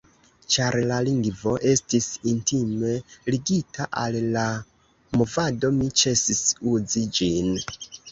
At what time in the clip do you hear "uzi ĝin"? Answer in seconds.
6.73-7.53